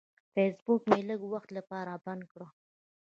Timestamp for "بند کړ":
2.05-2.39